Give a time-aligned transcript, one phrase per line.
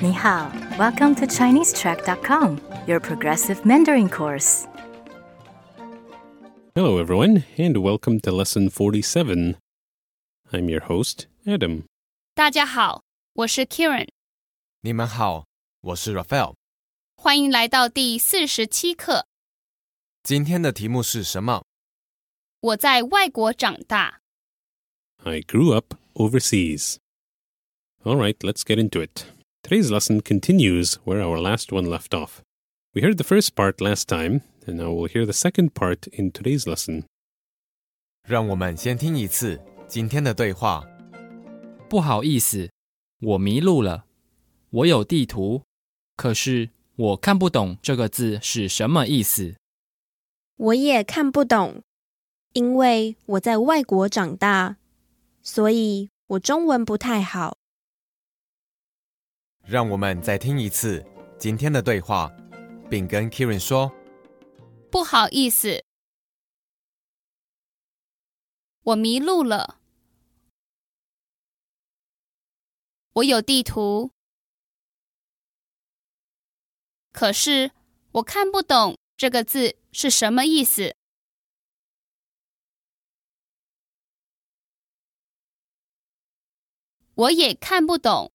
[0.00, 4.66] 你好，Welcome to ChineseTrack.com, your progressive Mandarin course.
[6.74, 9.56] Hello, everyone, and welcome to lesson 47.
[10.52, 11.84] I'm your host, Adam.
[12.34, 13.02] 大家好，
[13.34, 14.08] 我是 Kieran，
[14.80, 15.46] 你们好，
[15.80, 16.54] 我是 Raphael。
[17.16, 19.26] 欢迎来到第四十七课。
[20.22, 21.64] 今天的题目是什么？
[22.60, 24.20] 我在外国长大，
[25.22, 26.96] I grew up overseas.
[28.02, 29.24] All right, let's get into it.
[29.62, 32.42] Today's lesson continues where our last one left off.
[32.92, 36.30] We heard the first part last time, and now we'll hear the second part in
[36.30, 37.04] today's lesson.
[38.28, 40.84] 让我们先听一次今天的对话。
[41.88, 42.70] 不好意思，
[43.20, 44.04] 我迷路了。
[44.70, 45.62] 我有地图，
[46.16, 49.54] 可是我看不懂这个字是什么意思。
[50.56, 51.82] 我也看不懂，
[52.52, 54.76] 因为我在外国长大，
[55.42, 57.56] 所以我中文不太好。
[59.69, 61.05] 让我们再听一次
[61.37, 62.27] 今天的对话，
[62.89, 63.93] 并跟 Kiran 说
[64.91, 65.85] 不好意思，
[68.81, 69.79] 我迷路了。
[73.13, 74.11] 我有地图，
[77.11, 77.69] 可是
[78.13, 80.95] 我看不懂这个字是什么意思。
[87.13, 88.31] 我也看不懂，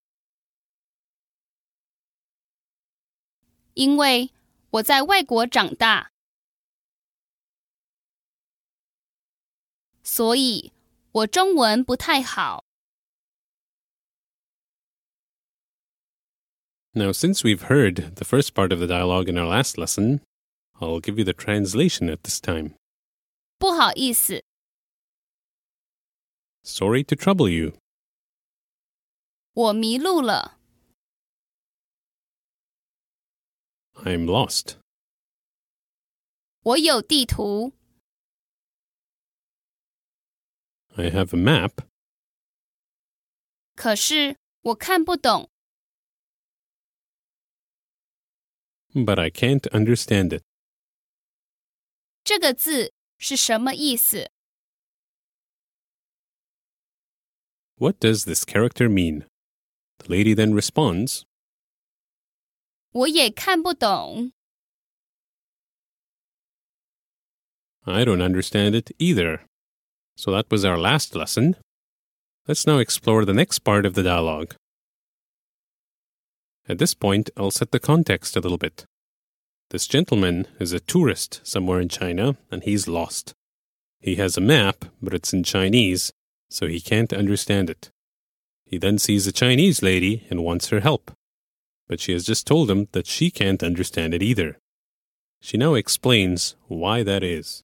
[3.74, 4.32] 因为
[4.72, 6.12] 我在外国长大，
[10.04, 10.74] 所以
[11.12, 12.66] 我中文不太好。
[16.92, 20.22] Now, since we've heard the first part of the dialogue in our last lesson,
[20.80, 22.74] I'll give you the translation at this time.
[23.58, 24.44] 不好意思，
[26.64, 27.78] Sorry to trouble you.
[29.54, 30.58] 我迷路了。
[34.04, 34.78] I'm lost.
[36.62, 37.74] 我有地图，
[40.96, 41.86] I have a map,
[43.76, 45.50] 可是我看不懂。
[48.94, 50.44] but I can't understand it.
[52.24, 54.32] 这个字是什么意思？
[57.76, 59.26] What does this character mean?
[60.00, 61.24] The lady then responds,
[62.94, 64.32] 我也看不懂。
[67.86, 69.42] I don't understand it either.
[70.16, 71.56] So that was our last lesson.
[72.48, 74.56] Let's now explore the next part of the dialogue.
[76.68, 78.86] At this point, I'll set the context a little bit.
[79.72, 83.34] This gentleman is a tourist somewhere in China, and he's lost.
[84.00, 86.12] He has a map, but it's in Chinese,
[86.50, 87.90] so he can't understand it.
[88.66, 91.12] He then sees a Chinese lady and wants her help,
[91.88, 94.60] but she has just told him that she can't understand it either.
[95.42, 97.64] She now explains why that is.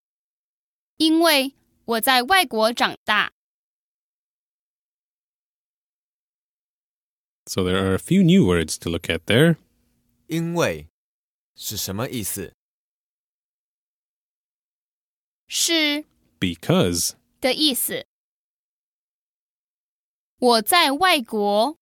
[0.98, 1.54] 因为
[1.86, 3.34] 我在外国长大，
[7.48, 9.58] So there are a few new words to look at there.
[10.28, 10.88] 因为
[11.56, 12.54] 是什么意思？
[15.48, 16.06] 是
[16.40, 18.08] Because 的意思。
[20.40, 21.78] 我在外国，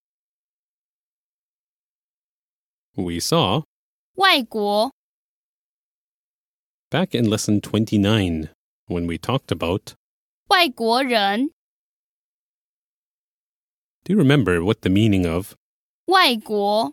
[2.98, 3.64] we saw
[4.16, 4.92] 外国
[6.90, 8.50] back in lesson 29
[8.88, 9.96] when we talked about.
[10.50, 11.52] 外国人，
[14.04, 15.56] Do you remember what the meaning of
[16.06, 16.92] 外国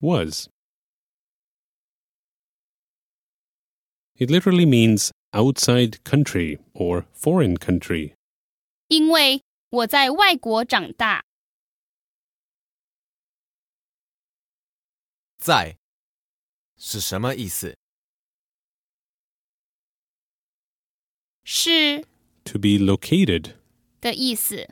[0.00, 0.48] was?
[4.16, 8.14] It literally means outside country or foreign country.
[8.88, 11.24] 因为我在外国长大，
[15.38, 15.76] 在
[16.76, 17.76] 是什么意思？
[21.44, 22.06] 是
[22.44, 23.54] To be located.
[24.00, 24.68] 的意思。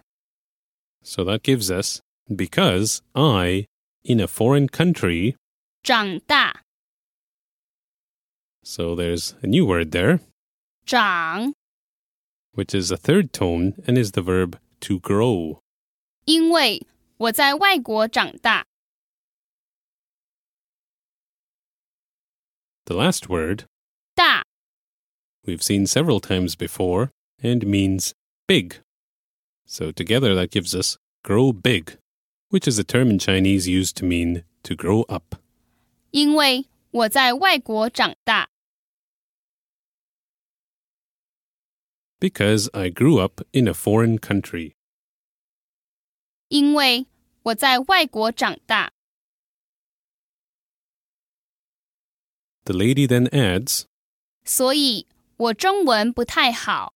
[1.02, 3.66] So that gives us because I,
[4.02, 5.36] in a foreign country,
[5.82, 6.62] 长大，
[8.62, 10.20] so there's a new word there,
[10.86, 11.54] 长，
[12.52, 15.60] which is a third tone and is the verb to grow.
[16.24, 18.66] 因为我在外国长大。
[22.86, 23.64] The last word,
[24.16, 24.42] 大
[25.46, 27.10] we've seen several times before
[27.42, 28.14] and means
[28.46, 28.80] big.
[29.66, 31.96] So together that gives us grow big,
[32.50, 35.36] which is a term in Chinese used to mean to grow up.
[36.10, 38.48] 因为我在外国长大。
[42.20, 44.74] Because I grew up in a foreign country.
[46.48, 47.06] 因为
[47.44, 48.92] 我在外国长大。
[52.66, 53.84] The lady then adds,
[54.44, 55.06] 所以
[55.36, 56.92] 我中文不太好。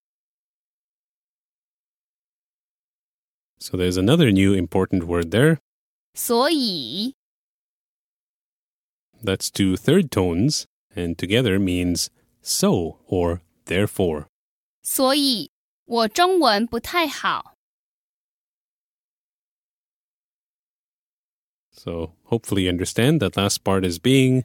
[3.67, 5.59] so there's another new important word there.
[6.15, 7.15] 所以
[9.25, 12.09] That's two third tones, and together means
[12.43, 14.27] so or therefore.
[14.83, 15.51] 所以
[15.85, 17.57] 我中文不太好。
[21.73, 24.45] So hopefully you understand that last part is being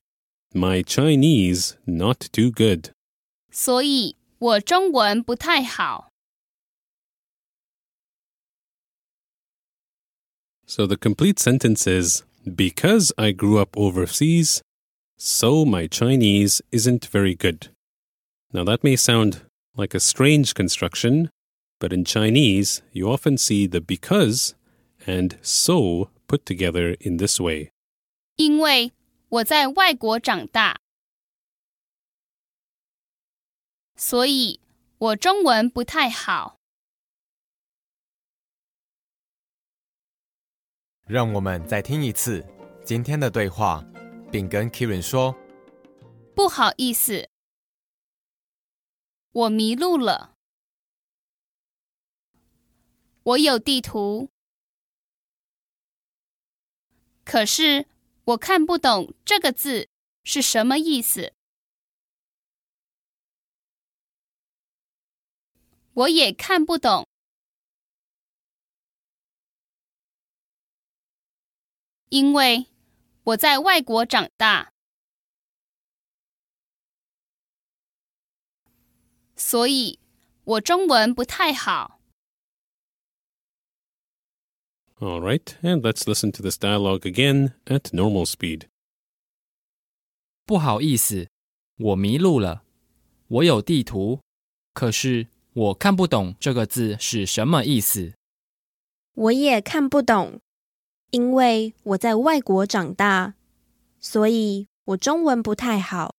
[0.55, 2.91] my Chinese not too good.
[3.51, 6.09] 所以我中文不太好。
[10.65, 14.61] So the complete sentence is Because I grew up overseas,
[15.17, 17.69] so my Chinese isn't very good.
[18.51, 19.41] Now that may sound
[19.75, 21.29] like a strange construction,
[21.79, 24.55] but in Chinese, you often see the because
[25.05, 27.69] and so put together in this way.
[28.37, 28.91] 因为
[29.28, 30.80] 我在外国长大，
[33.96, 34.60] 所以
[34.98, 36.60] 我中文不太好。
[41.06, 42.46] 让我们再听一次
[42.84, 43.84] 今天的对话，
[44.30, 45.36] 并跟 Kieran 说
[46.34, 47.28] 不好意思，
[49.32, 50.36] 我迷路了。
[53.24, 54.30] 我有地图，
[57.24, 57.88] 可是
[58.26, 59.88] 我看不懂这个字
[60.24, 61.32] 是什么意思。
[65.92, 67.06] 我也看不懂，
[72.08, 72.66] 因为
[73.22, 74.72] 我在外国长大。
[79.36, 80.00] 所以
[80.42, 81.95] 我中文不太好。
[84.99, 88.67] All right, and let's listen to this dialogue again at normal speed.
[90.45, 91.27] 不好意思，
[91.77, 92.63] 我迷路了。
[93.27, 94.19] 我有地图，
[94.73, 98.13] 可是我看不懂这个字是什么意思。
[99.13, 100.39] 我也看不懂，
[101.11, 103.35] 因为我在外国长大，
[103.99, 106.13] 所以我中文不太好。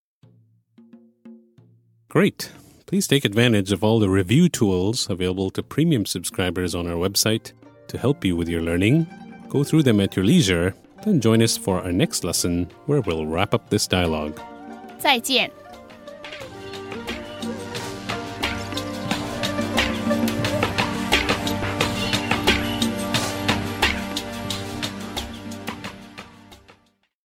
[2.09, 2.49] Great.
[2.85, 7.51] Please take advantage of all the review tools available to premium subscribers on our website
[7.88, 9.06] to help you with your learning.
[9.48, 10.74] Go through them at your leisure,
[11.04, 14.40] then join us for our next lesson where we'll wrap up this dialogue.
[14.98, 15.67] 再见。